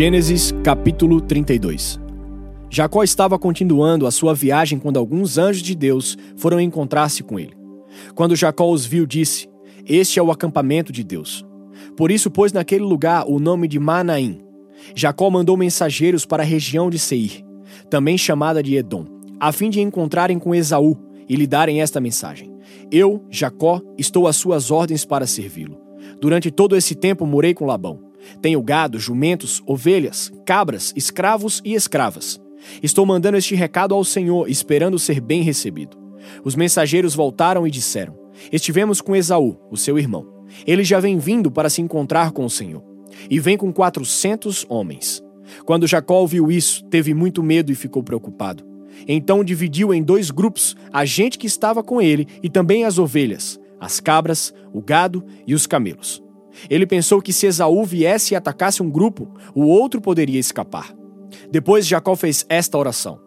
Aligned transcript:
Gênesis 0.00 0.54
capítulo 0.64 1.20
32 1.20 2.00
Jacó 2.70 3.02
estava 3.02 3.38
continuando 3.38 4.06
a 4.06 4.10
sua 4.10 4.32
viagem 4.32 4.78
quando 4.78 4.98
alguns 4.98 5.36
anjos 5.36 5.62
de 5.62 5.74
Deus 5.74 6.16
foram 6.38 6.58
encontrar-se 6.58 7.22
com 7.22 7.38
ele. 7.38 7.54
Quando 8.14 8.34
Jacó 8.34 8.70
os 8.70 8.86
viu, 8.86 9.04
disse: 9.04 9.46
Este 9.86 10.18
é 10.18 10.22
o 10.22 10.30
acampamento 10.30 10.90
de 10.90 11.04
Deus. 11.04 11.44
Por 11.98 12.10
isso 12.10 12.30
pôs 12.30 12.50
naquele 12.50 12.82
lugar 12.82 13.26
o 13.28 13.38
nome 13.38 13.68
de 13.68 13.78
Manaim. 13.78 14.40
Jacó 14.94 15.28
mandou 15.28 15.54
mensageiros 15.54 16.24
para 16.24 16.42
a 16.42 16.46
região 16.46 16.88
de 16.88 16.98
Seir, 16.98 17.44
também 17.90 18.16
chamada 18.16 18.62
de 18.62 18.76
Edom, 18.76 19.04
a 19.38 19.52
fim 19.52 19.68
de 19.68 19.82
encontrarem 19.82 20.38
com 20.38 20.54
Esaú 20.54 20.96
e 21.28 21.36
lhe 21.36 21.46
darem 21.46 21.82
esta 21.82 22.00
mensagem: 22.00 22.50
Eu, 22.90 23.22
Jacó, 23.28 23.82
estou 23.98 24.26
às 24.26 24.36
suas 24.36 24.70
ordens 24.70 25.04
para 25.04 25.26
servi-lo. 25.26 25.78
Durante 26.22 26.50
todo 26.50 26.74
esse 26.74 26.94
tempo 26.94 27.26
morei 27.26 27.52
com 27.52 27.66
Labão. 27.66 28.09
Tenho 28.40 28.62
gado, 28.62 28.98
jumentos, 28.98 29.62
ovelhas, 29.66 30.32
cabras, 30.44 30.92
escravos 30.96 31.60
e 31.64 31.74
escravas. 31.74 32.40
Estou 32.82 33.06
mandando 33.06 33.38
este 33.38 33.54
recado 33.54 33.94
ao 33.94 34.04
Senhor, 34.04 34.48
esperando 34.48 34.98
ser 34.98 35.20
bem 35.20 35.42
recebido. 35.42 35.96
Os 36.44 36.54
mensageiros 36.54 37.14
voltaram 37.14 37.66
e 37.66 37.70
disseram: 37.70 38.18
Estivemos 38.52 39.00
com 39.00 39.16
Esaú, 39.16 39.58
o 39.70 39.76
seu 39.76 39.98
irmão. 39.98 40.26
Ele 40.66 40.84
já 40.84 41.00
vem 41.00 41.18
vindo 41.18 41.50
para 41.50 41.70
se 41.70 41.80
encontrar 41.80 42.32
com 42.32 42.44
o 42.44 42.50
Senhor. 42.50 42.82
E 43.28 43.38
vem 43.38 43.56
com 43.56 43.72
quatrocentos 43.72 44.64
homens. 44.68 45.22
Quando 45.64 45.86
Jacó 45.86 46.20
ouviu 46.20 46.50
isso, 46.50 46.84
teve 46.84 47.12
muito 47.12 47.42
medo 47.42 47.72
e 47.72 47.74
ficou 47.74 48.02
preocupado. 48.02 48.64
Então 49.06 49.42
dividiu 49.42 49.92
em 49.94 50.02
dois 50.02 50.30
grupos 50.30 50.76
a 50.92 51.04
gente 51.04 51.38
que 51.38 51.46
estava 51.46 51.82
com 51.82 52.00
ele 52.00 52.26
e 52.42 52.48
também 52.48 52.84
as 52.84 52.98
ovelhas, 52.98 53.58
as 53.80 53.98
cabras, 53.98 54.52
o 54.72 54.80
gado 54.80 55.24
e 55.46 55.54
os 55.54 55.66
camelos. 55.66 56.22
Ele 56.68 56.86
pensou 56.86 57.20
que 57.20 57.32
se 57.32 57.46
Esaú 57.46 57.84
viesse 57.84 58.34
e 58.34 58.36
atacasse 58.36 58.82
um 58.82 58.90
grupo, 58.90 59.28
o 59.54 59.64
outro 59.64 60.00
poderia 60.00 60.38
escapar. 60.38 60.94
Depois 61.50 61.86
Jacó 61.86 62.16
fez 62.16 62.44
esta 62.48 62.78
oração: 62.78 63.20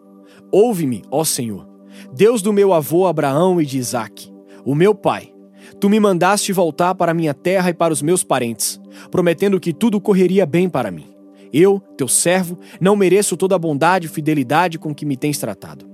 Ouve-me, 0.52 1.02
ó 1.10 1.24
Senhor, 1.24 1.68
Deus 2.14 2.42
do 2.42 2.52
meu 2.52 2.72
avô 2.72 3.06
Abraão 3.06 3.60
e 3.60 3.66
de 3.66 3.78
Isaque, 3.78 4.32
o 4.64 4.74
meu 4.74 4.94
pai. 4.94 5.32
Tu 5.80 5.88
me 5.88 5.98
mandaste 5.98 6.52
voltar 6.52 6.94
para 6.94 7.14
minha 7.14 7.34
terra 7.34 7.70
e 7.70 7.74
para 7.74 7.92
os 7.92 8.02
meus 8.02 8.22
parentes, 8.22 8.80
prometendo 9.10 9.58
que 9.58 9.72
tudo 9.72 10.00
correria 10.00 10.46
bem 10.46 10.68
para 10.68 10.90
mim. 10.90 11.14
Eu, 11.52 11.80
teu 11.96 12.08
servo, 12.08 12.58
não 12.80 12.96
mereço 12.96 13.36
toda 13.36 13.54
a 13.54 13.58
bondade 13.58 14.06
e 14.06 14.10
fidelidade 14.10 14.78
com 14.78 14.94
que 14.94 15.06
me 15.06 15.16
tens 15.16 15.38
tratado. 15.38 15.86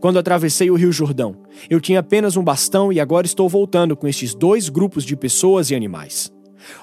Quando 0.00 0.18
atravessei 0.18 0.70
o 0.70 0.74
rio 0.74 0.92
Jordão, 0.92 1.36
eu 1.68 1.80
tinha 1.80 2.00
apenas 2.00 2.36
um 2.36 2.42
bastão 2.42 2.92
e 2.92 3.00
agora 3.00 3.26
estou 3.26 3.48
voltando 3.48 3.96
com 3.96 4.06
estes 4.06 4.34
dois 4.34 4.68
grupos 4.68 5.04
de 5.04 5.16
pessoas 5.16 5.70
e 5.70 5.74
animais. 5.74 6.32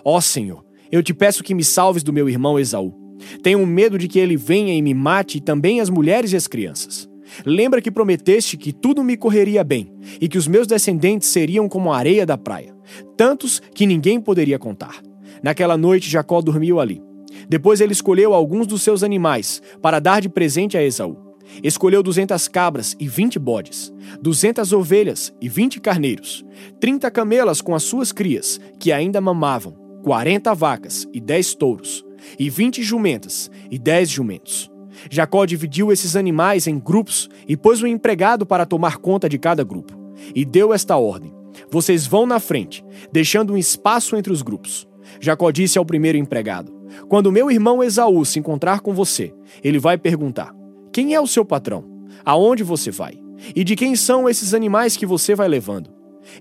Ó 0.04 0.20
Senhor, 0.22 0.64
eu 0.92 1.02
te 1.04 1.14
peço 1.14 1.44
que 1.44 1.54
me 1.54 1.64
salves 1.64 2.04
do 2.04 2.14
meu 2.14 2.30
irmão 2.30 2.60
Esaú. 2.60 2.94
Tenho 3.42 3.66
medo 3.66 3.98
de 3.98 4.08
que 4.08 4.20
ele 4.20 4.36
venha 4.36 4.74
e 4.74 4.82
me 4.82 4.94
mate, 4.94 5.38
e 5.38 5.42
também 5.42 5.82
as 5.82 5.90
mulheres 5.90 6.32
e 6.32 6.36
as 6.36 6.48
crianças. 6.48 7.10
Lembra 7.46 7.82
que 7.82 7.92
prometeste 7.92 8.56
que 8.56 8.72
tudo 8.72 9.04
me 9.04 9.18
correria 9.18 9.64
bem 9.64 9.92
e 10.22 10.28
que 10.28 10.38
os 10.38 10.48
meus 10.48 10.68
descendentes 10.68 11.28
seriam 11.30 11.68
como 11.68 11.92
a 11.92 11.98
areia 11.98 12.26
da 12.26 12.38
praia, 12.38 12.76
tantos 13.18 13.62
que 13.74 13.86
ninguém 13.86 14.22
poderia 14.22 14.60
contar. 14.60 15.02
Naquela 15.42 15.78
noite, 15.78 16.10
Jacó 16.10 16.42
dormiu 16.42 16.80
ali. 16.80 17.02
Depois 17.50 17.82
ele 17.82 17.92
escolheu 17.92 18.34
alguns 18.34 18.68
dos 18.68 18.82
seus 18.82 19.04
animais 19.04 19.62
para 19.82 20.00
dar 20.00 20.22
de 20.22 20.30
presente 20.30 20.78
a 20.78 20.84
Esaú. 20.84 21.25
Escolheu 21.64 22.02
duzentas 22.04 22.48
cabras 22.48 22.96
e 23.00 23.08
vinte 23.08 23.40
bodes, 23.40 23.94
duzentas 24.22 24.74
ovelhas 24.74 25.34
e 25.42 25.48
vinte 25.48 25.80
carneiros, 25.80 26.46
trinta 26.80 27.10
camelas 27.10 27.62
com 27.62 27.76
as 27.76 27.84
suas 27.84 28.12
crias, 28.12 28.60
que 28.80 28.92
ainda 28.92 29.22
mamavam, 29.22 29.74
quarenta 30.04 30.54
vacas 30.54 31.08
e 31.14 31.20
dez 31.20 31.54
touros, 31.54 32.06
e 32.38 32.50
vinte 32.50 32.84
jumentas 32.84 33.50
e 33.70 33.78
dez 33.78 34.10
jumentos. 34.10 34.72
Jacó 35.10 35.46
dividiu 35.46 35.92
esses 35.92 36.16
animais 36.16 36.68
em 36.68 36.80
grupos 36.80 37.30
e 37.48 37.56
pôs 37.56 37.82
um 37.82 37.88
empregado 37.88 38.46
para 38.46 38.66
tomar 38.66 38.98
conta 38.98 39.28
de 39.28 39.38
cada 39.38 39.64
grupo. 39.64 39.94
E 40.34 40.46
deu 40.46 40.74
esta 40.74 40.98
ordem: 40.98 41.34
Vocês 41.70 42.08
vão 42.08 42.26
na 42.26 42.40
frente, 42.40 42.84
deixando 43.12 43.54
um 43.54 43.58
espaço 43.58 44.16
entre 44.16 44.32
os 44.32 44.42
grupos. 44.42 44.88
Jacó 45.20 45.52
disse 45.52 45.78
ao 45.78 45.86
primeiro 45.86 46.18
empregado: 46.18 46.74
Quando 47.08 47.32
meu 47.32 47.52
irmão 47.52 47.84
Esaú 47.84 48.26
se 48.26 48.40
encontrar 48.40 48.80
com 48.80 48.94
você, 48.94 49.34
ele 49.64 49.80
vai 49.80 49.98
perguntar: 49.98 50.54
quem 50.96 51.14
é 51.14 51.20
o 51.20 51.28
seu 51.28 51.44
patrão? 51.44 51.84
Aonde 52.24 52.64
você 52.64 52.90
vai? 52.90 53.20
E 53.54 53.66
de 53.66 53.76
quem 53.76 53.98
são 53.98 54.30
esses 54.30 54.54
animais 54.54 54.96
que 54.96 55.06
você 55.06 55.36
vai 55.36 55.46
levando? 55.46 55.90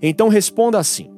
Então 0.01 0.29
responda 0.29 0.79
assim: 0.79 1.09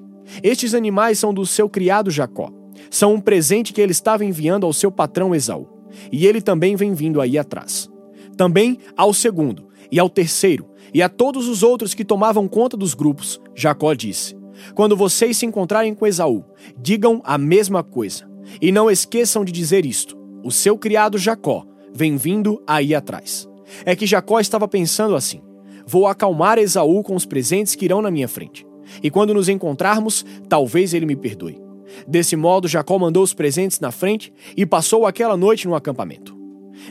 Estes 0.41 0.73
animais 0.73 1.19
são 1.19 1.31
do 1.31 1.45
seu 1.45 1.69
criado 1.69 2.09
Jacó. 2.09 2.51
São 2.89 3.13
um 3.13 3.21
presente 3.21 3.73
que 3.73 3.79
ele 3.79 3.91
estava 3.91 4.25
enviando 4.25 4.65
ao 4.65 4.73
seu 4.73 4.91
patrão 4.91 5.35
Esaú. 5.35 5.67
E 6.11 6.25
ele 6.25 6.41
também 6.41 6.75
vem 6.75 6.95
vindo 6.95 7.21
aí 7.21 7.37
atrás. 7.37 7.87
Também 8.35 8.79
ao 8.97 9.13
segundo, 9.13 9.67
e 9.91 9.99
ao 9.99 10.09
terceiro, 10.09 10.67
e 10.91 11.03
a 11.03 11.07
todos 11.07 11.47
os 11.47 11.61
outros 11.61 11.93
que 11.93 12.03
tomavam 12.03 12.47
conta 12.47 12.75
dos 12.75 12.95
grupos, 12.95 13.39
Jacó 13.53 13.93
disse: 13.93 14.35
Quando 14.73 14.97
vocês 14.97 15.37
se 15.37 15.45
encontrarem 15.45 15.93
com 15.93 16.07
Esaú, 16.07 16.43
digam 16.75 17.21
a 17.23 17.37
mesma 17.37 17.83
coisa. 17.83 18.27
E 18.59 18.71
não 18.71 18.89
esqueçam 18.89 19.45
de 19.45 19.51
dizer 19.51 19.85
isto: 19.85 20.17
O 20.43 20.49
seu 20.49 20.75
criado 20.75 21.19
Jacó 21.19 21.66
vem 21.97 22.15
vindo 22.15 22.61
aí 22.67 22.93
atrás. 22.93 23.49
É 23.83 23.95
que 23.95 24.05
Jacó 24.05 24.39
estava 24.39 24.67
pensando 24.67 25.15
assim: 25.15 25.41
vou 25.85 26.05
acalmar 26.05 26.59
Esaú 26.59 27.03
com 27.03 27.15
os 27.15 27.25
presentes 27.25 27.75
que 27.75 27.85
irão 27.85 28.01
na 28.01 28.11
minha 28.11 28.27
frente. 28.27 28.65
E 29.01 29.09
quando 29.09 29.33
nos 29.33 29.49
encontrarmos, 29.49 30.23
talvez 30.47 30.93
ele 30.93 31.05
me 31.05 31.15
perdoe. 31.15 31.59
Desse 32.07 32.35
modo, 32.35 32.67
Jacó 32.67 32.99
mandou 32.99 33.23
os 33.23 33.33
presentes 33.33 33.79
na 33.79 33.91
frente 33.91 34.31
e 34.55 34.65
passou 34.65 35.05
aquela 35.05 35.35
noite 35.35 35.67
no 35.67 35.75
acampamento. 35.75 36.37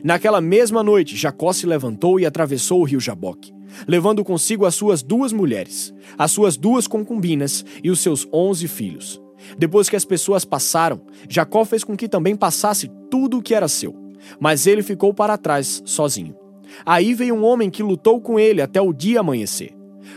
Naquela 0.02 0.40
mesma 0.40 0.82
noite, 0.82 1.16
Jacó 1.16 1.52
se 1.52 1.66
levantou 1.66 2.18
e 2.18 2.26
atravessou 2.26 2.80
o 2.80 2.84
rio 2.84 2.98
Jaboque, 2.98 3.52
levando 3.86 4.24
consigo 4.24 4.66
as 4.66 4.74
suas 4.74 5.02
duas 5.02 5.32
mulheres, 5.32 5.94
as 6.18 6.32
suas 6.32 6.56
duas 6.56 6.86
concubinas 6.86 7.64
e 7.82 7.90
os 7.90 8.00
seus 8.00 8.26
onze 8.32 8.66
filhos. 8.66 9.20
Depois 9.56 9.88
que 9.88 9.96
as 9.96 10.04
pessoas 10.04 10.44
passaram, 10.44 11.00
Jacó 11.28 11.64
fez 11.64 11.84
com 11.84 11.96
que 11.96 12.08
também 12.08 12.34
passasse 12.34 12.90
tudo 13.08 13.38
o 13.38 13.42
que 13.42 13.54
era 13.54 13.68
seu 13.68 14.05
mas 14.40 14.66
ele 14.66 14.82
ficou 14.82 15.12
para 15.14 15.38
trás, 15.38 15.82
sozinho. 15.84 16.36
Aí 16.84 17.14
veio 17.14 17.34
um 17.34 17.44
homem 17.44 17.70
que 17.70 17.82
lutou 17.82 18.20
com 18.20 18.38
ele 18.38 18.60
até 18.60 18.80
o 18.80 18.92
dia 18.92 19.20
amanhecer. 19.20 19.74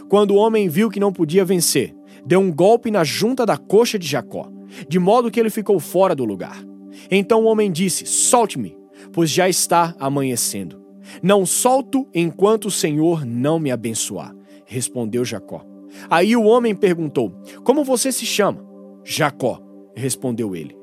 Quando 0.08 0.31
o 0.31 0.38
homem 0.38 0.68
viu 0.68 0.90
que 0.90 1.00
não 1.00 1.14
podia 1.14 1.46
vencer, 1.46 1.96
deu 2.25 2.40
um 2.40 2.52
golpe 2.52 2.92
na 2.92 3.03
junta 3.03 3.46
da 3.46 3.58
coxa 3.58 3.98
de 3.98 4.08
Jacó, 4.08 4.50
de 4.88 5.00
modo 5.00 5.31
que 5.31 5.40
ele 5.40 5.50
ficou 5.50 5.80
fora 5.80 6.16
do 6.16 6.25
lugar. 6.25 6.64
Então 7.09 7.44
o 7.44 7.46
homem 7.46 7.72
disse: 7.72 8.06
Solte-me, 8.06 8.75
pois 9.12 9.30
já 9.30 9.48
está 9.48 9.96
amanhecendo. 10.00 10.80
Não 11.24 11.46
solto 11.46 12.08
enquanto 12.14 12.66
o 12.66 12.72
Senhor 12.72 13.25
não 13.25 13.59
me 13.59 13.72
abençoar, 13.72 14.36
respondeu 14.66 15.25
Jacó. 15.25 15.66
Aí 16.09 16.36
o 16.36 16.44
homem 16.44 16.75
perguntou: 16.75 17.31
Como 17.64 17.84
você 17.84 18.12
se 18.12 18.25
chama? 18.25 18.64
Jacó, 19.03 19.62
respondeu 19.96 20.56
ele. 20.56 20.78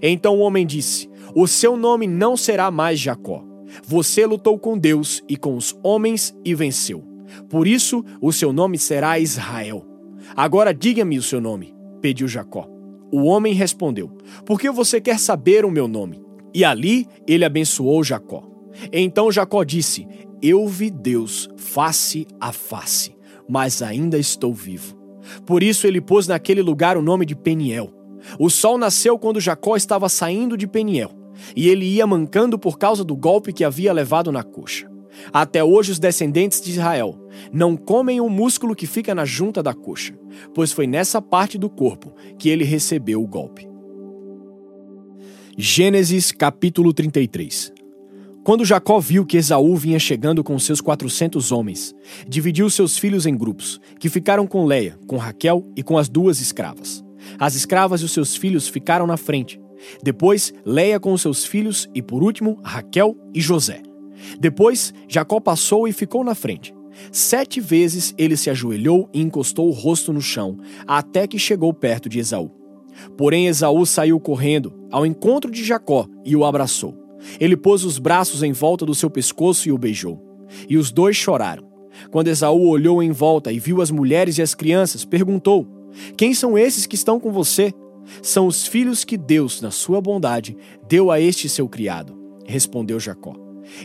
Então 0.00 0.36
o 0.36 0.40
homem 0.40 0.66
disse: 0.66 1.08
O 1.34 1.46
seu 1.46 1.76
nome 1.76 2.06
não 2.06 2.36
será 2.36 2.70
mais 2.70 2.98
Jacó. 2.98 3.44
Você 3.86 4.26
lutou 4.26 4.58
com 4.58 4.76
Deus 4.76 5.22
e 5.28 5.36
com 5.36 5.56
os 5.56 5.76
homens 5.82 6.36
e 6.44 6.54
venceu. 6.54 7.02
Por 7.48 7.66
isso 7.66 8.04
o 8.20 8.32
seu 8.32 8.52
nome 8.52 8.78
será 8.78 9.18
Israel. 9.18 9.84
Agora 10.36 10.74
diga-me 10.74 11.18
o 11.18 11.22
seu 11.22 11.40
nome, 11.40 11.74
pediu 12.00 12.28
Jacó. 12.28 12.68
O 13.10 13.22
homem 13.22 13.54
respondeu: 13.54 14.08
Por 14.44 14.60
que 14.60 14.70
você 14.70 15.00
quer 15.00 15.18
saber 15.18 15.64
o 15.64 15.70
meu 15.70 15.88
nome? 15.88 16.22
E 16.54 16.64
ali 16.64 17.06
ele 17.26 17.44
abençoou 17.44 18.04
Jacó. 18.04 18.44
Então 18.92 19.32
Jacó 19.32 19.64
disse: 19.64 20.06
Eu 20.42 20.68
vi 20.68 20.90
Deus 20.90 21.48
face 21.56 22.26
a 22.38 22.52
face, 22.52 23.16
mas 23.48 23.80
ainda 23.80 24.18
estou 24.18 24.52
vivo. 24.52 24.96
Por 25.46 25.62
isso 25.62 25.86
ele 25.86 26.00
pôs 26.00 26.26
naquele 26.26 26.60
lugar 26.60 26.96
o 26.96 27.02
nome 27.02 27.24
de 27.24 27.34
Peniel 27.34 28.02
o 28.38 28.48
sol 28.48 28.78
nasceu 28.78 29.18
quando 29.18 29.40
Jacó 29.40 29.76
estava 29.76 30.08
saindo 30.08 30.56
de 30.56 30.66
Peniel, 30.66 31.10
e 31.54 31.68
ele 31.68 31.84
ia 31.84 32.06
mancando 32.06 32.58
por 32.58 32.78
causa 32.78 33.04
do 33.04 33.16
golpe 33.16 33.52
que 33.52 33.64
havia 33.64 33.92
levado 33.92 34.30
na 34.30 34.42
coxa. 34.42 34.90
Até 35.32 35.62
hoje, 35.62 35.92
os 35.92 35.98
descendentes 35.98 36.60
de 36.60 36.70
Israel 36.70 37.18
não 37.52 37.76
comem 37.76 38.20
o 38.20 38.28
músculo 38.28 38.74
que 38.74 38.86
fica 38.86 39.14
na 39.14 39.24
junta 39.24 39.62
da 39.62 39.74
coxa, 39.74 40.14
pois 40.54 40.72
foi 40.72 40.86
nessa 40.86 41.20
parte 41.20 41.58
do 41.58 41.68
corpo 41.68 42.12
que 42.38 42.48
ele 42.48 42.64
recebeu 42.64 43.22
o 43.22 43.26
golpe. 43.26 43.68
Gênesis 45.56 46.32
capítulo 46.32 46.94
33 46.94 47.72
Quando 48.42 48.64
Jacó 48.64 48.98
viu 48.98 49.26
que 49.26 49.36
Esaú 49.36 49.76
vinha 49.76 49.98
chegando 49.98 50.42
com 50.42 50.58
seus 50.58 50.80
quatrocentos 50.80 51.52
homens, 51.52 51.94
dividiu 52.26 52.70
seus 52.70 52.96
filhos 52.96 53.26
em 53.26 53.36
grupos, 53.36 53.78
que 53.98 54.08
ficaram 54.08 54.46
com 54.46 54.64
Leia, 54.64 54.98
com 55.06 55.18
Raquel 55.18 55.70
e 55.76 55.82
com 55.82 55.98
as 55.98 56.08
duas 56.08 56.40
escravas. 56.40 57.04
As 57.38 57.54
escravas 57.54 58.00
e 58.00 58.04
os 58.04 58.12
seus 58.12 58.34
filhos 58.34 58.66
ficaram 58.66 59.06
na 59.06 59.16
frente. 59.16 59.60
Depois, 60.02 60.52
Leia 60.64 60.98
com 61.00 61.16
seus 61.16 61.44
filhos 61.44 61.88
e, 61.94 62.02
por 62.02 62.22
último, 62.22 62.58
Raquel 62.62 63.16
e 63.34 63.40
José. 63.40 63.82
Depois, 64.38 64.92
Jacó 65.08 65.40
passou 65.40 65.86
e 65.88 65.92
ficou 65.92 66.22
na 66.24 66.34
frente. 66.34 66.74
Sete 67.10 67.60
vezes 67.60 68.14
ele 68.16 68.36
se 68.36 68.50
ajoelhou 68.50 69.08
e 69.12 69.20
encostou 69.20 69.68
o 69.68 69.72
rosto 69.72 70.12
no 70.12 70.20
chão, 70.20 70.58
até 70.86 71.26
que 71.26 71.38
chegou 71.38 71.72
perto 71.72 72.08
de 72.08 72.18
Esaú. 72.18 72.50
Porém, 73.16 73.46
Esaú 73.46 73.84
saiu 73.86 74.20
correndo 74.20 74.72
ao 74.90 75.06
encontro 75.06 75.50
de 75.50 75.64
Jacó 75.64 76.06
e 76.24 76.36
o 76.36 76.44
abraçou. 76.44 76.96
Ele 77.40 77.56
pôs 77.56 77.84
os 77.84 77.98
braços 77.98 78.42
em 78.42 78.52
volta 78.52 78.84
do 78.84 78.94
seu 78.94 79.08
pescoço 79.08 79.68
e 79.68 79.72
o 79.72 79.78
beijou. 79.78 80.20
E 80.68 80.76
os 80.76 80.90
dois 80.90 81.16
choraram. 81.16 81.70
Quando 82.10 82.28
Esaú 82.28 82.68
olhou 82.68 83.02
em 83.02 83.10
volta 83.10 83.52
e 83.52 83.58
viu 83.58 83.80
as 83.80 83.90
mulheres 83.90 84.38
e 84.38 84.42
as 84.42 84.54
crianças, 84.54 85.04
perguntou: 85.04 85.66
Quem 86.16 86.34
são 86.34 86.58
esses 86.58 86.86
que 86.86 86.94
estão 86.94 87.18
com 87.18 87.32
você? 87.32 87.72
São 88.22 88.46
os 88.46 88.66
filhos 88.66 89.04
que 89.04 89.16
Deus, 89.16 89.60
na 89.60 89.70
sua 89.70 90.00
bondade, 90.00 90.56
deu 90.88 91.10
a 91.10 91.20
este 91.20 91.48
seu 91.48 91.68
criado, 91.68 92.16
respondeu 92.46 92.98
Jacó. 92.98 93.34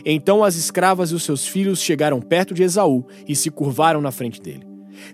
Então 0.04 0.42
as 0.44 0.56
escravas 0.56 1.10
e 1.10 1.14
os 1.14 1.22
seus 1.22 1.46
filhos 1.46 1.80
chegaram 1.80 2.20
perto 2.20 2.54
de 2.54 2.62
Esaú 2.62 3.06
e 3.26 3.34
se 3.34 3.50
curvaram 3.50 4.00
na 4.00 4.10
frente 4.10 4.40
dele. 4.40 4.66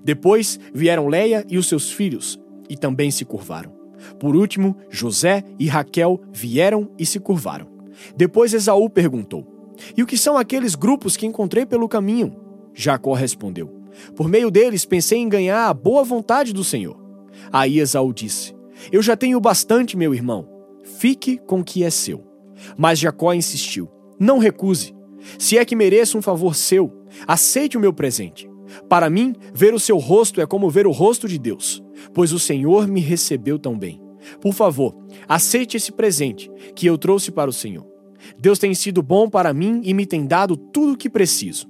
Depois 0.02 0.58
vieram 0.72 1.08
Leia 1.08 1.44
e 1.48 1.58
os 1.58 1.66
seus 1.68 1.92
filhos, 1.92 2.40
e 2.68 2.76
também 2.76 3.10
se 3.10 3.24
curvaram. 3.24 3.72
Por 4.18 4.34
último, 4.34 4.76
José 4.90 5.42
e 5.58 5.66
Raquel 5.66 6.20
vieram 6.32 6.90
e 6.98 7.06
se 7.06 7.20
curvaram. 7.20 7.66
Depois 8.16 8.52
Esaú 8.52 8.88
perguntou: 8.88 9.46
E 9.96 10.02
o 10.02 10.06
que 10.06 10.16
são 10.16 10.36
aqueles 10.36 10.74
grupos 10.74 11.16
que 11.16 11.26
encontrei 11.26 11.64
pelo 11.64 11.88
caminho? 11.88 12.34
Jacó 12.74 13.12
respondeu: 13.12 13.68
Por 14.16 14.28
meio 14.28 14.50
deles 14.50 14.84
pensei 14.84 15.18
em 15.18 15.28
ganhar 15.28 15.68
a 15.68 15.74
boa 15.74 16.04
vontade 16.04 16.52
do 16.52 16.64
Senhor. 16.64 16.96
Aí 17.52 17.78
Esaú 17.78 18.12
disse: 18.12 18.54
Eu 18.90 19.02
já 19.02 19.16
tenho 19.16 19.40
bastante, 19.40 19.96
meu 19.96 20.14
irmão. 20.14 20.48
Fique 20.98 21.38
com 21.38 21.60
o 21.60 21.64
que 21.64 21.82
é 21.82 21.90
seu. 21.90 22.24
Mas 22.76 22.98
Jacó 22.98 23.32
insistiu: 23.32 23.88
Não 24.18 24.38
recuse. 24.38 24.94
Se 25.38 25.56
é 25.56 25.64
que 25.64 25.76
mereço 25.76 26.18
um 26.18 26.22
favor 26.22 26.54
seu, 26.54 26.92
aceite 27.26 27.76
o 27.76 27.80
meu 27.80 27.92
presente. 27.92 28.48
Para 28.88 29.08
mim, 29.08 29.34
ver 29.52 29.74
o 29.74 29.80
seu 29.80 29.98
rosto 29.98 30.40
é 30.40 30.46
como 30.46 30.70
ver 30.70 30.86
o 30.86 30.90
rosto 30.90 31.28
de 31.28 31.38
Deus, 31.38 31.82
pois 32.12 32.32
o 32.32 32.38
Senhor 32.38 32.86
me 32.88 33.00
recebeu 33.00 33.58
tão 33.58 33.78
bem. 33.78 34.00
Por 34.40 34.52
favor, 34.52 34.94
aceite 35.28 35.76
esse 35.76 35.92
presente 35.92 36.50
que 36.74 36.86
eu 36.86 36.98
trouxe 36.98 37.30
para 37.30 37.50
o 37.50 37.52
Senhor. 37.52 37.86
Deus 38.38 38.58
tem 38.58 38.74
sido 38.74 39.02
bom 39.02 39.28
para 39.28 39.52
mim 39.52 39.80
e 39.84 39.92
me 39.92 40.06
tem 40.06 40.26
dado 40.26 40.56
tudo 40.56 40.92
o 40.92 40.96
que 40.96 41.10
preciso. 41.10 41.68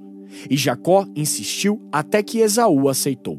E 0.49 0.57
Jacó 0.57 1.07
insistiu 1.15 1.81
até 1.93 2.23
que 2.23 2.39
Esaú 2.39 2.89
aceitou. 2.89 3.39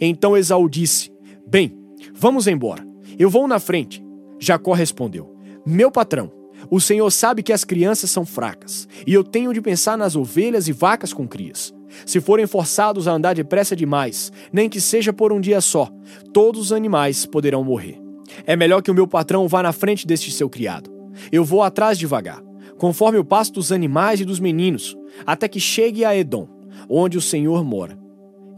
Então 0.00 0.36
Esaú 0.36 0.68
disse: 0.68 1.10
Bem, 1.46 1.76
vamos 2.14 2.46
embora. 2.46 2.93
Eu 3.18 3.30
vou 3.30 3.46
na 3.46 3.58
frente. 3.58 4.04
Jacó 4.38 4.72
respondeu: 4.72 5.34
Meu 5.64 5.90
patrão, 5.90 6.30
o 6.70 6.80
Senhor 6.80 7.10
sabe 7.10 7.42
que 7.42 7.52
as 7.52 7.64
crianças 7.64 8.10
são 8.10 8.24
fracas, 8.24 8.88
e 9.06 9.12
eu 9.12 9.22
tenho 9.22 9.52
de 9.52 9.60
pensar 9.60 9.96
nas 9.96 10.16
ovelhas 10.16 10.68
e 10.68 10.72
vacas 10.72 11.12
com 11.12 11.26
crias. 11.26 11.74
Se 12.04 12.20
forem 12.20 12.46
forçados 12.46 13.06
a 13.06 13.12
andar 13.12 13.34
depressa 13.34 13.76
demais, 13.76 14.32
nem 14.52 14.68
que 14.68 14.80
seja 14.80 15.12
por 15.12 15.32
um 15.32 15.40
dia 15.40 15.60
só, 15.60 15.88
todos 16.32 16.60
os 16.60 16.72
animais 16.72 17.24
poderão 17.26 17.62
morrer. 17.62 18.00
É 18.46 18.56
melhor 18.56 18.82
que 18.82 18.90
o 18.90 18.94
meu 18.94 19.06
patrão 19.06 19.46
vá 19.46 19.62
na 19.62 19.72
frente 19.72 20.06
deste 20.06 20.30
seu 20.30 20.48
criado. 20.48 20.90
Eu 21.30 21.44
vou 21.44 21.62
atrás 21.62 21.98
devagar, 21.98 22.42
conforme 22.78 23.18
o 23.18 23.24
passo 23.24 23.52
dos 23.52 23.70
animais 23.70 24.20
e 24.20 24.24
dos 24.24 24.40
meninos, 24.40 24.96
até 25.24 25.46
que 25.46 25.60
chegue 25.60 26.04
a 26.04 26.16
Edom, 26.16 26.48
onde 26.88 27.16
o 27.16 27.22
Senhor 27.22 27.62
mora. 27.62 27.96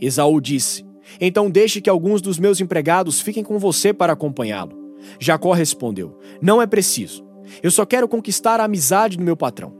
Esaú 0.00 0.40
disse: 0.40 0.85
Então 1.20 1.50
deixe 1.50 1.80
que 1.80 1.90
alguns 1.90 2.20
dos 2.20 2.38
meus 2.38 2.60
empregados 2.60 3.20
fiquem 3.20 3.42
com 3.42 3.58
você 3.58 3.92
para 3.92 4.12
acompanhá-lo. 4.12 4.76
Jacó 5.18 5.52
respondeu: 5.52 6.18
Não 6.40 6.60
é 6.60 6.66
preciso. 6.66 7.24
Eu 7.62 7.70
só 7.70 7.86
quero 7.86 8.08
conquistar 8.08 8.60
a 8.60 8.64
amizade 8.64 9.16
do 9.16 9.22
meu 9.22 9.36
patrão. 9.36 9.72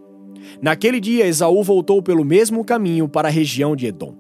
Naquele 0.63 1.01
dia, 1.01 1.27
Esaú 1.27 1.63
voltou 1.63 2.01
pelo 2.01 2.25
mesmo 2.25 2.65
caminho 2.65 3.09
para 3.09 3.29
a 3.29 3.31
região 3.31 3.75
de 3.75 3.87
Edom. 3.87 4.15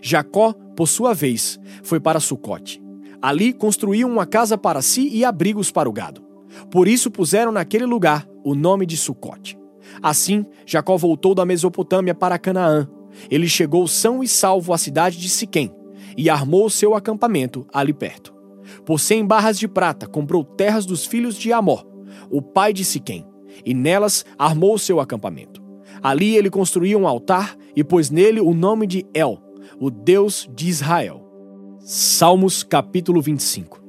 Jacó, 0.00 0.54
por 0.76 0.86
sua 0.86 1.12
vez, 1.12 1.58
foi 1.82 1.98
para 1.98 2.20
Sucote. 2.20 2.80
Ali 3.20 3.52
construiu 3.52 4.08
uma 4.08 4.24
casa 4.24 4.56
para 4.56 4.80
si 4.80 5.08
e 5.12 5.24
abrigos 5.24 5.70
para 5.70 5.88
o 5.88 5.92
gado. 5.92 6.22
Por 6.70 6.86
isso 6.86 7.10
puseram 7.10 7.50
naquele 7.50 7.86
lugar 7.86 8.26
o 8.44 8.54
nome 8.54 8.86
de 8.86 8.96
Sucote. 8.96 9.58
Assim, 10.00 10.46
Jacó 10.64 10.96
voltou 10.96 11.34
da 11.34 11.44
Mesopotâmia 11.44 12.14
para 12.14 12.38
Canaã. 12.38 12.88
Ele 13.30 13.48
chegou 13.48 13.86
são 13.86 14.22
e 14.22 14.28
salvo 14.28 14.72
à 14.72 14.78
cidade 14.78 15.18
de 15.18 15.28
Siquém 15.28 15.72
e 16.16 16.28
armou 16.30 16.68
seu 16.70 16.94
acampamento 16.94 17.66
ali 17.72 17.92
perto. 17.92 18.32
Por 18.84 18.98
cem 18.98 19.24
barras 19.24 19.58
de 19.58 19.68
prata 19.68 20.06
comprou 20.06 20.44
terras 20.44 20.86
dos 20.86 21.06
filhos 21.06 21.36
de 21.36 21.52
Amor, 21.52 21.86
o 22.30 22.40
pai 22.40 22.72
de 22.72 22.84
Siquém, 22.84 23.26
e 23.64 23.74
nelas 23.74 24.24
armou 24.38 24.78
seu 24.78 25.00
acampamento. 25.00 25.62
Ali 26.02 26.36
ele 26.36 26.50
construiu 26.50 26.98
um 26.98 27.06
altar 27.06 27.56
e 27.76 27.84
pôs 27.84 28.10
nele 28.10 28.40
o 28.40 28.54
nome 28.54 28.86
de 28.86 29.06
El, 29.14 29.38
o 29.78 29.90
Deus 29.90 30.48
de 30.54 30.68
Israel. 30.68 31.20
Salmos 31.78 32.62
capítulo 32.62 33.20
25 33.20 33.82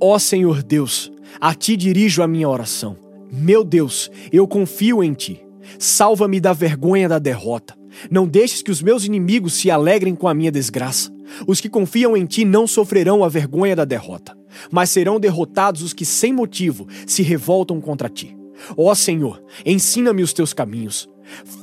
Ó 0.00 0.18
Senhor 0.18 0.62
Deus, 0.62 1.10
a 1.40 1.54
ti 1.54 1.76
dirijo 1.76 2.22
a 2.22 2.28
minha 2.28 2.48
oração. 2.48 2.96
Meu 3.32 3.64
Deus, 3.64 4.10
eu 4.30 4.46
confio 4.46 5.02
em 5.02 5.12
ti. 5.12 5.45
Salva-me 5.78 6.40
da 6.40 6.52
vergonha 6.52 7.08
da 7.08 7.18
derrota. 7.18 7.74
Não 8.10 8.26
deixes 8.26 8.62
que 8.62 8.70
os 8.70 8.82
meus 8.82 9.04
inimigos 9.04 9.54
se 9.54 9.70
alegrem 9.70 10.14
com 10.14 10.28
a 10.28 10.34
minha 10.34 10.52
desgraça. 10.52 11.10
Os 11.46 11.60
que 11.60 11.68
confiam 11.68 12.16
em 12.16 12.24
ti 12.24 12.44
não 12.44 12.66
sofrerão 12.66 13.24
a 13.24 13.28
vergonha 13.28 13.74
da 13.74 13.84
derrota, 13.84 14.36
mas 14.70 14.90
serão 14.90 15.18
derrotados 15.18 15.82
os 15.82 15.92
que 15.92 16.04
sem 16.04 16.32
motivo 16.32 16.86
se 17.06 17.22
revoltam 17.22 17.80
contra 17.80 18.08
ti. 18.08 18.36
Ó 18.76 18.94
Senhor, 18.94 19.42
ensina-me 19.64 20.22
os 20.22 20.32
teus 20.32 20.52
caminhos. 20.52 21.08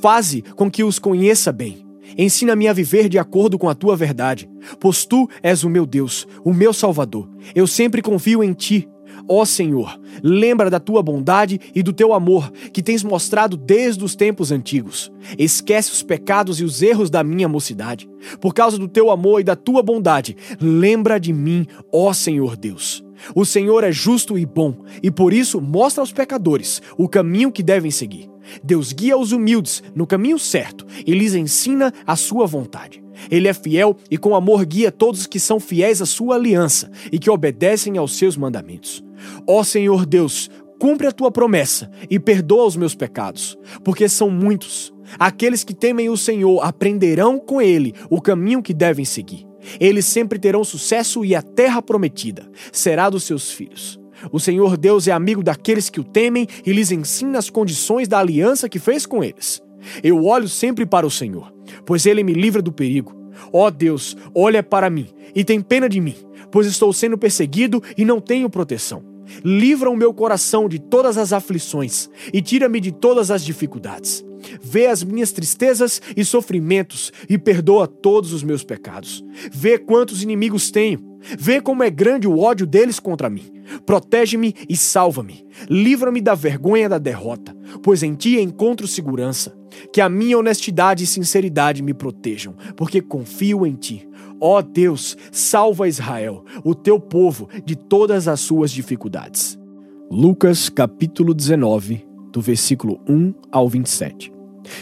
Faze 0.00 0.42
com 0.42 0.70
que 0.70 0.84
os 0.84 0.98
conheça 0.98 1.50
bem. 1.50 1.84
Ensina-me 2.16 2.68
a 2.68 2.72
viver 2.72 3.08
de 3.08 3.18
acordo 3.18 3.58
com 3.58 3.68
a 3.68 3.74
tua 3.74 3.96
verdade, 3.96 4.48
pois 4.78 5.04
tu 5.04 5.28
és 5.42 5.64
o 5.64 5.70
meu 5.70 5.84
Deus, 5.84 6.26
o 6.44 6.52
meu 6.52 6.72
Salvador. 6.72 7.28
Eu 7.54 7.66
sempre 7.66 8.02
confio 8.02 8.44
em 8.44 8.52
ti. 8.52 8.88
Ó 9.28 9.44
Senhor, 9.44 9.98
lembra 10.22 10.68
da 10.68 10.78
tua 10.78 11.02
bondade 11.02 11.60
e 11.74 11.82
do 11.82 11.92
teu 11.92 12.12
amor 12.12 12.50
que 12.72 12.82
tens 12.82 13.02
mostrado 13.02 13.56
desde 13.56 14.04
os 14.04 14.14
tempos 14.14 14.52
antigos. 14.52 15.12
Esquece 15.38 15.92
os 15.92 16.02
pecados 16.02 16.60
e 16.60 16.64
os 16.64 16.82
erros 16.82 17.10
da 17.10 17.24
minha 17.24 17.48
mocidade. 17.48 18.08
Por 18.40 18.54
causa 18.54 18.78
do 18.78 18.88
teu 18.88 19.10
amor 19.10 19.40
e 19.40 19.44
da 19.44 19.56
tua 19.56 19.82
bondade, 19.82 20.36
lembra 20.60 21.18
de 21.18 21.32
mim, 21.32 21.66
ó 21.92 22.12
Senhor 22.12 22.56
Deus. 22.56 23.04
O 23.34 23.44
Senhor 23.44 23.84
é 23.84 23.92
justo 23.92 24.36
e 24.36 24.44
bom, 24.44 24.74
e 25.02 25.10
por 25.10 25.32
isso 25.32 25.60
mostra 25.60 26.02
aos 26.02 26.12
pecadores 26.12 26.82
o 26.98 27.08
caminho 27.08 27.52
que 27.52 27.62
devem 27.62 27.90
seguir. 27.90 28.28
Deus 28.62 28.92
guia 28.92 29.16
os 29.16 29.32
humildes 29.32 29.82
no 29.94 30.06
caminho 30.06 30.38
certo 30.38 30.86
e 31.06 31.12
lhes 31.12 31.34
ensina 31.34 31.92
a 32.06 32.16
sua 32.16 32.46
vontade. 32.46 33.02
Ele 33.30 33.48
é 33.48 33.54
fiel 33.54 33.96
e 34.10 34.18
com 34.18 34.34
amor 34.34 34.64
guia 34.66 34.90
todos 34.90 35.20
os 35.20 35.26
que 35.26 35.38
são 35.38 35.60
fiéis 35.60 36.02
à 36.02 36.06
sua 36.06 36.34
aliança 36.34 36.90
e 37.10 37.18
que 37.18 37.30
obedecem 37.30 37.96
aos 37.96 38.16
seus 38.16 38.36
mandamentos. 38.36 39.03
Ó 39.46 39.62
Senhor 39.62 40.06
Deus, 40.06 40.50
cumpre 40.78 41.06
a 41.06 41.12
tua 41.12 41.30
promessa 41.30 41.90
e 42.10 42.18
perdoa 42.18 42.66
os 42.66 42.76
meus 42.76 42.94
pecados, 42.94 43.56
porque 43.82 44.08
são 44.08 44.30
muitos. 44.30 44.92
Aqueles 45.18 45.64
que 45.64 45.74
temem 45.74 46.08
o 46.08 46.16
Senhor 46.16 46.60
aprenderão 46.60 47.38
com 47.38 47.60
ele 47.60 47.94
o 48.10 48.20
caminho 48.20 48.62
que 48.62 48.74
devem 48.74 49.04
seguir. 49.04 49.46
Eles 49.80 50.04
sempre 50.04 50.38
terão 50.38 50.62
sucesso 50.62 51.24
e 51.24 51.34
a 51.34 51.42
terra 51.42 51.80
prometida 51.80 52.48
será 52.72 53.08
dos 53.08 53.24
seus 53.24 53.50
filhos. 53.50 53.98
O 54.32 54.38
Senhor 54.38 54.76
Deus 54.76 55.08
é 55.08 55.12
amigo 55.12 55.42
daqueles 55.42 55.90
que 55.90 56.00
o 56.00 56.04
temem 56.04 56.46
e 56.64 56.72
lhes 56.72 56.90
ensina 56.90 57.38
as 57.38 57.50
condições 57.50 58.08
da 58.08 58.18
aliança 58.18 58.68
que 58.68 58.78
fez 58.78 59.06
com 59.06 59.22
eles. 59.22 59.62
Eu 60.02 60.24
olho 60.24 60.48
sempre 60.48 60.86
para 60.86 61.06
o 61.06 61.10
Senhor, 61.10 61.52
pois 61.84 62.06
ele 62.06 62.22
me 62.22 62.32
livra 62.32 62.62
do 62.62 62.72
perigo. 62.72 63.14
Ó 63.52 63.66
oh 63.66 63.70
Deus, 63.70 64.16
olha 64.34 64.62
para 64.62 64.88
mim 64.88 65.08
e 65.34 65.44
tem 65.44 65.60
pena 65.60 65.88
de 65.88 66.00
mim, 66.00 66.14
pois 66.50 66.66
estou 66.66 66.92
sendo 66.92 67.18
perseguido 67.18 67.82
e 67.96 68.04
não 68.04 68.20
tenho 68.20 68.48
proteção. 68.48 69.13
Livra 69.44 69.90
o 69.90 69.96
meu 69.96 70.12
coração 70.12 70.68
de 70.68 70.78
todas 70.78 71.18
as 71.18 71.32
aflições 71.32 72.08
e 72.32 72.40
tira-me 72.42 72.80
de 72.80 72.92
todas 72.92 73.30
as 73.30 73.44
dificuldades. 73.44 74.24
Vê 74.62 74.86
as 74.86 75.02
minhas 75.02 75.32
tristezas 75.32 76.00
e 76.16 76.24
sofrimentos 76.24 77.12
e 77.28 77.38
perdoa 77.38 77.86
todos 77.86 78.32
os 78.32 78.42
meus 78.42 78.62
pecados. 78.62 79.24
Vê 79.50 79.78
quantos 79.78 80.22
inimigos 80.22 80.70
tenho. 80.70 81.14
Vê 81.38 81.60
como 81.60 81.82
é 81.82 81.88
grande 81.88 82.28
o 82.28 82.38
ódio 82.38 82.66
deles 82.66 83.00
contra 83.00 83.30
mim. 83.30 83.50
Protege-me 83.86 84.54
e 84.68 84.76
salva-me. 84.76 85.46
Livra-me 85.70 86.20
da 86.20 86.34
vergonha 86.34 86.88
da 86.88 86.98
derrota, 86.98 87.56
pois 87.82 88.02
em 88.02 88.14
ti 88.14 88.38
encontro 88.38 88.86
segurança. 88.86 89.56
Que 89.92 90.00
a 90.00 90.08
minha 90.08 90.38
honestidade 90.38 91.02
e 91.02 91.06
sinceridade 91.06 91.82
me 91.82 91.94
protejam, 91.94 92.54
porque 92.76 93.00
confio 93.00 93.66
em 93.66 93.74
ti. 93.74 94.06
Ó 94.40 94.60
Deus, 94.60 95.16
salva 95.30 95.88
Israel, 95.88 96.44
o 96.62 96.74
teu 96.74 96.98
povo, 97.00 97.48
de 97.64 97.76
todas 97.76 98.28
as 98.28 98.40
suas 98.40 98.70
dificuldades. 98.70 99.58
Lucas 100.10 100.68
capítulo 100.68 101.32
19, 101.32 102.04
do 102.32 102.40
versículo 102.40 103.00
1 103.08 103.34
ao 103.50 103.68
27. 103.68 104.32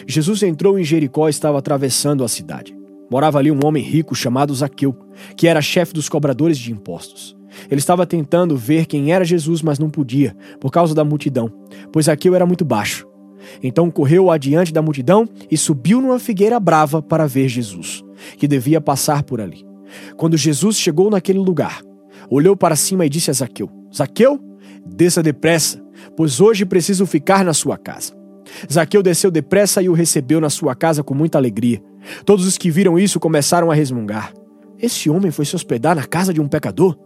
Jesus 0.06 0.42
entrou 0.42 0.78
em 0.78 0.84
Jericó 0.84 1.28
e 1.28 1.30
estava 1.30 1.58
atravessando 1.58 2.24
a 2.24 2.28
cidade. 2.28 2.76
Morava 3.10 3.38
ali 3.38 3.50
um 3.50 3.60
homem 3.64 3.82
rico 3.82 4.14
chamado 4.14 4.54
Zaqueu, 4.54 4.96
que 5.36 5.46
era 5.46 5.60
chefe 5.60 5.92
dos 5.92 6.08
cobradores 6.08 6.58
de 6.58 6.72
impostos. 6.72 7.36
Ele 7.70 7.78
estava 7.78 8.06
tentando 8.06 8.56
ver 8.56 8.86
quem 8.86 9.12
era 9.12 9.24
Jesus, 9.24 9.60
mas 9.60 9.78
não 9.78 9.90
podia, 9.90 10.34
por 10.58 10.70
causa 10.70 10.94
da 10.94 11.04
multidão, 11.04 11.52
pois 11.92 12.06
Zaqueu 12.06 12.34
era 12.34 12.46
muito 12.46 12.64
baixo. 12.64 13.06
Então 13.62 13.90
correu 13.90 14.30
adiante 14.30 14.72
da 14.72 14.80
multidão 14.80 15.28
e 15.50 15.56
subiu 15.56 16.00
numa 16.00 16.18
figueira 16.18 16.58
brava 16.58 17.02
para 17.02 17.26
ver 17.26 17.48
Jesus, 17.48 18.01
que 18.36 18.48
devia 18.48 18.80
passar 18.80 19.22
por 19.22 19.40
ali. 19.40 19.66
Quando 20.16 20.36
Jesus 20.36 20.76
chegou 20.76 21.10
naquele 21.10 21.38
lugar, 21.38 21.82
olhou 22.30 22.56
para 22.56 22.76
cima 22.76 23.04
e 23.04 23.08
disse 23.08 23.30
a 23.30 23.34
Zaqueu: 23.34 23.70
Zaqueu, 23.94 24.40
desça 24.86 25.22
depressa, 25.22 25.82
pois 26.16 26.40
hoje 26.40 26.64
preciso 26.64 27.06
ficar 27.06 27.44
na 27.44 27.52
sua 27.52 27.76
casa. 27.76 28.14
Zaqueu 28.70 29.02
desceu 29.02 29.30
depressa 29.30 29.82
e 29.82 29.88
o 29.88 29.92
recebeu 29.92 30.40
na 30.40 30.50
sua 30.50 30.74
casa 30.74 31.02
com 31.02 31.14
muita 31.14 31.38
alegria. 31.38 31.82
Todos 32.24 32.46
os 32.46 32.58
que 32.58 32.70
viram 32.70 32.98
isso 32.98 33.20
começaram 33.20 33.70
a 33.70 33.74
resmungar. 33.74 34.32
Esse 34.78 35.08
homem 35.08 35.30
foi 35.30 35.44
se 35.44 35.54
hospedar 35.54 35.94
na 35.94 36.04
casa 36.04 36.34
de 36.34 36.40
um 36.40 36.48
pecador? 36.48 36.98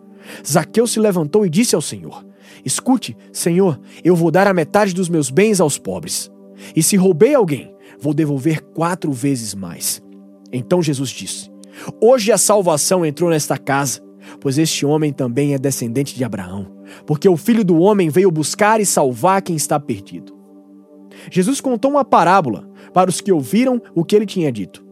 Zaqueu 0.46 0.86
se 0.86 0.98
levantou 0.98 1.44
e 1.44 1.50
disse 1.50 1.74
ao 1.74 1.82
Senhor: 1.82 2.24
Escute, 2.64 3.16
Senhor, 3.32 3.78
eu 4.02 4.16
vou 4.16 4.30
dar 4.30 4.46
a 4.46 4.54
metade 4.54 4.94
dos 4.94 5.08
meus 5.08 5.30
bens 5.30 5.60
aos 5.60 5.78
pobres. 5.78 6.30
E 6.74 6.82
se 6.82 6.96
roubei 6.96 7.34
alguém, 7.34 7.74
vou 8.00 8.14
devolver 8.14 8.62
quatro 8.62 9.12
vezes 9.12 9.54
mais. 9.54 10.02
Então 10.56 10.82
Jesus 10.82 11.10
disse: 11.10 11.50
Hoje 12.00 12.32
a 12.32 12.38
salvação 12.38 13.04
entrou 13.04 13.28
nesta 13.28 13.58
casa, 13.58 14.00
pois 14.40 14.56
este 14.56 14.86
homem 14.86 15.12
também 15.12 15.54
é 15.54 15.58
descendente 15.58 16.14
de 16.14 16.24
Abraão, 16.24 16.72
porque 17.06 17.28
o 17.28 17.36
filho 17.36 17.64
do 17.64 17.78
homem 17.78 18.08
veio 18.08 18.30
buscar 18.30 18.80
e 18.80 18.86
salvar 18.86 19.42
quem 19.42 19.54
está 19.54 19.78
perdido. 19.78 20.34
Jesus 21.30 21.60
contou 21.60 21.90
uma 21.90 22.04
parábola 22.04 22.68
para 22.92 23.10
os 23.10 23.20
que 23.20 23.32
ouviram 23.32 23.80
o 23.94 24.04
que 24.04 24.16
ele 24.16 24.26
tinha 24.26 24.50
dito. 24.50 24.84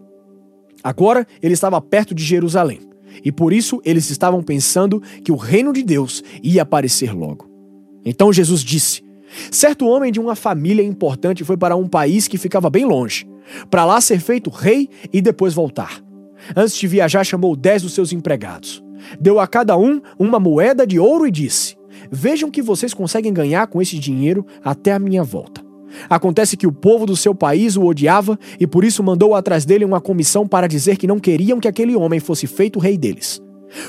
Agora 0.82 1.26
ele 1.42 1.54
estava 1.54 1.80
perto 1.80 2.14
de 2.14 2.22
Jerusalém, 2.22 2.80
e 3.24 3.32
por 3.32 3.52
isso 3.52 3.80
eles 3.84 4.10
estavam 4.10 4.42
pensando 4.42 5.00
que 5.24 5.32
o 5.32 5.36
reino 5.36 5.72
de 5.72 5.82
Deus 5.82 6.22
ia 6.42 6.62
aparecer 6.62 7.14
logo. 7.14 7.48
Então 8.04 8.32
Jesus 8.32 8.60
disse: 8.60 9.02
Certo 9.50 9.86
homem 9.86 10.12
de 10.12 10.20
uma 10.20 10.36
família 10.36 10.84
importante 10.84 11.42
foi 11.42 11.56
para 11.56 11.74
um 11.74 11.88
país 11.88 12.28
que 12.28 12.36
ficava 12.36 12.68
bem 12.68 12.84
longe, 12.84 13.26
para 13.70 13.84
lá 13.84 14.00
ser 14.00 14.20
feito 14.20 14.50
rei 14.50 14.88
e 15.12 15.20
depois 15.20 15.54
voltar. 15.54 16.02
Antes 16.54 16.76
de 16.76 16.86
viajar, 16.86 17.24
chamou 17.24 17.56
dez 17.56 17.82
dos 17.82 17.92
seus 17.92 18.12
empregados. 18.12 18.82
Deu 19.20 19.38
a 19.40 19.46
cada 19.46 19.76
um 19.76 20.00
uma 20.18 20.38
moeda 20.38 20.86
de 20.86 20.98
ouro 20.98 21.26
e 21.26 21.30
disse: 21.30 21.76
Vejam 22.10 22.50
que 22.50 22.62
vocês 22.62 22.92
conseguem 22.92 23.32
ganhar 23.32 23.66
com 23.66 23.80
esse 23.80 23.98
dinheiro 23.98 24.46
até 24.62 24.92
a 24.92 24.98
minha 24.98 25.22
volta. 25.22 25.62
Acontece 26.08 26.56
que 26.56 26.66
o 26.66 26.72
povo 26.72 27.06
do 27.06 27.16
seu 27.16 27.34
país 27.34 27.76
o 27.76 27.84
odiava 27.84 28.38
e 28.58 28.66
por 28.66 28.84
isso 28.84 29.02
mandou 29.02 29.34
atrás 29.34 29.64
dele 29.64 29.84
uma 29.84 30.00
comissão 30.00 30.46
para 30.46 30.66
dizer 30.66 30.96
que 30.96 31.06
não 31.06 31.20
queriam 31.20 31.60
que 31.60 31.68
aquele 31.68 31.94
homem 31.94 32.18
fosse 32.18 32.46
feito 32.46 32.78
rei 32.78 32.98
deles. 32.98 33.40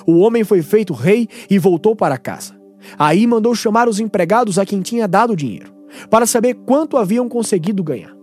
O 0.06 0.20
homem 0.20 0.44
foi 0.44 0.62
feito 0.62 0.94
rei 0.94 1.28
e 1.50 1.58
voltou 1.58 1.96
para 1.96 2.18
casa. 2.18 2.54
Aí 2.98 3.26
mandou 3.26 3.56
chamar 3.56 3.90
os 3.90 4.00
empregados 4.00 4.60
a 4.60 4.66
quem 4.66 4.82
tinha 4.82 5.08
dado 5.08 5.34
o 5.34 5.36
dinheiro, 5.36 5.74
para 6.10 6.26
saber 6.26 6.54
quanto 6.66 6.98
haviam 6.98 7.28
conseguido 7.28 7.84
ganhar. 7.84 8.15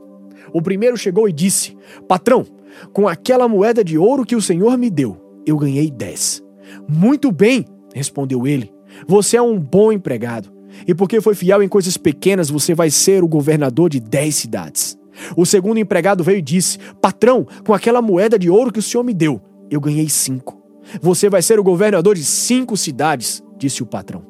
O 0.52 0.62
primeiro 0.62 0.96
chegou 0.96 1.28
e 1.28 1.32
disse: 1.32 1.76
Patrão, 2.08 2.46
com 2.92 3.06
aquela 3.06 3.49
moeda 3.49 3.84
de 3.84 3.99
ouro 3.99 4.25
que 4.25 4.37
o 4.37 4.42
senhor 4.42 4.78
me 4.78 4.90
deu, 4.90 5.16
eu 5.46 5.56
ganhei 5.56 5.90
dez. 5.90 6.42
Muito 6.88 7.30
bem, 7.30 7.64
respondeu 7.94 8.46
ele. 8.46 8.72
Você 9.06 9.37
é 9.37 9.42
um 9.42 9.58
bom 9.58 9.92
empregado. 9.92 10.52
E 10.87 10.94
porque 10.94 11.20
foi 11.20 11.34
fiel 11.34 11.62
em 11.62 11.68
coisas 11.68 11.96
pequenas, 11.96 12.50
você 12.50 12.75
vai 12.75 12.90
ser 12.90 13.22
o 13.22 13.28
governador 13.28 13.90
de 13.90 14.00
dez 14.00 14.37
cidades. 14.37 14.99
O 15.37 15.44
segundo 15.44 15.78
empregado 15.78 16.25
veio 16.25 16.38
e 16.38 16.42
disse: 16.42 16.78
Patrão, 17.00 17.46
com 17.66 17.75
aquela 17.75 18.00
moeda 18.00 18.38
de 18.38 18.49
ouro 18.49 18.72
que 18.72 18.78
o 18.78 18.82
senhor 18.82 19.04
me 19.04 19.12
deu, 19.12 19.40
eu 19.70 19.80
ganhei 19.80 20.08
cinco. 20.08 20.61
Você 21.00 21.28
vai 21.28 21.42
ser 21.42 21.58
o 21.58 21.64
governador 21.64 22.16
de 22.16 22.25
cinco 22.25 22.76
cidades, 22.76 23.42
disse 23.58 23.82
o 23.82 23.87
patrão. 23.87 24.25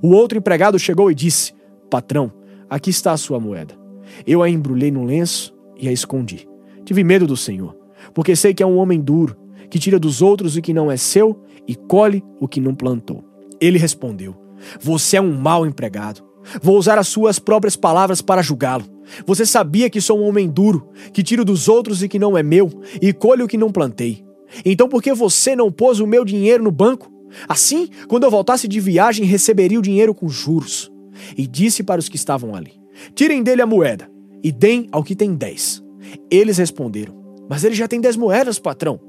O 0.00 0.08
outro 0.08 0.38
empregado 0.38 0.78
chegou 0.78 1.10
e 1.10 1.14
disse: 1.14 1.52
Patrão, 1.90 2.32
aqui 2.68 2.90
está 2.90 3.12
a 3.12 3.16
sua 3.16 3.38
moeda. 3.38 3.81
Eu 4.26 4.42
a 4.42 4.48
embrulhei 4.48 4.90
no 4.90 5.04
lenço 5.04 5.54
e 5.78 5.88
a 5.88 5.92
escondi. 5.92 6.48
Tive 6.84 7.04
medo 7.04 7.26
do 7.26 7.36
Senhor, 7.36 7.76
porque 8.14 8.34
sei 8.36 8.52
que 8.54 8.62
é 8.62 8.66
um 8.66 8.78
homem 8.78 9.00
duro, 9.00 9.36
que 9.70 9.78
tira 9.78 9.98
dos 9.98 10.20
outros 10.20 10.56
o 10.56 10.62
que 10.62 10.72
não 10.72 10.90
é 10.90 10.96
seu 10.96 11.42
e 11.66 11.74
colhe 11.74 12.22
o 12.40 12.48
que 12.48 12.60
não 12.60 12.74
plantou. 12.74 13.24
Ele 13.60 13.78
respondeu: 13.78 14.36
você 14.80 15.16
é 15.16 15.20
um 15.20 15.32
mau 15.32 15.66
empregado. 15.66 16.22
Vou 16.60 16.76
usar 16.76 16.98
as 16.98 17.08
suas 17.08 17.38
próprias 17.38 17.76
palavras 17.76 18.20
para 18.20 18.42
julgá-lo. 18.42 18.84
Você 19.26 19.46
sabia 19.46 19.88
que 19.88 20.00
sou 20.00 20.18
um 20.18 20.28
homem 20.28 20.48
duro, 20.48 20.88
que 21.12 21.22
tiro 21.22 21.44
dos 21.44 21.68
outros 21.68 22.02
e 22.02 22.08
que 22.08 22.18
não 22.18 22.36
é 22.36 22.42
meu, 22.42 22.70
e 23.00 23.12
colho 23.12 23.44
o 23.44 23.48
que 23.48 23.56
não 23.56 23.70
plantei. 23.70 24.24
Então 24.64 24.88
por 24.88 25.02
que 25.02 25.12
você 25.14 25.54
não 25.54 25.70
pôs 25.70 26.00
o 26.00 26.06
meu 26.06 26.24
dinheiro 26.24 26.64
no 26.64 26.70
banco? 26.70 27.10
Assim, 27.48 27.88
quando 28.08 28.24
eu 28.24 28.30
voltasse 28.30 28.68
de 28.68 28.80
viagem, 28.80 29.24
receberia 29.24 29.78
o 29.78 29.82
dinheiro 29.82 30.14
com 30.14 30.28
juros. 30.28 30.90
E 31.36 31.46
disse 31.46 31.82
para 31.82 32.00
os 32.00 32.08
que 32.08 32.16
estavam 32.16 32.54
ali: 32.54 32.72
Tirem 33.14 33.42
dele 33.42 33.62
a 33.62 33.66
moeda 33.66 34.10
e 34.42 34.50
deem 34.50 34.88
ao 34.92 35.02
que 35.02 35.16
tem 35.16 35.34
dez. 35.34 35.82
Eles 36.30 36.58
responderam: 36.58 37.14
Mas 37.48 37.64
ele 37.64 37.74
já 37.74 37.88
tem 37.88 38.00
dez 38.00 38.16
moedas, 38.16 38.58
patrão. 38.58 39.00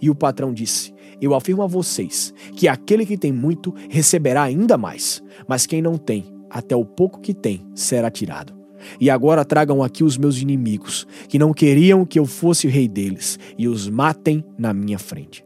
E 0.00 0.08
o 0.08 0.14
patrão 0.14 0.52
disse: 0.52 0.92
eu 1.22 1.36
afirmo 1.36 1.62
a 1.62 1.68
vocês 1.68 2.34
que 2.56 2.66
aquele 2.66 3.06
que 3.06 3.16
tem 3.16 3.30
muito 3.30 3.72
receberá 3.88 4.42
ainda 4.42 4.76
mais, 4.76 5.22
mas 5.46 5.66
quem 5.66 5.80
não 5.80 5.96
tem, 5.96 6.24
até 6.50 6.74
o 6.74 6.84
pouco 6.84 7.20
que 7.20 7.32
tem, 7.32 7.64
será 7.76 8.10
tirado. 8.10 8.52
E 9.00 9.08
agora 9.08 9.44
tragam 9.44 9.84
aqui 9.84 10.02
os 10.02 10.18
meus 10.18 10.42
inimigos, 10.42 11.06
que 11.28 11.38
não 11.38 11.54
queriam 11.54 12.04
que 12.04 12.18
eu 12.18 12.26
fosse 12.26 12.66
o 12.66 12.70
rei 12.70 12.88
deles, 12.88 13.38
e 13.56 13.68
os 13.68 13.88
matem 13.88 14.44
na 14.58 14.74
minha 14.74 14.98
frente. 14.98 15.44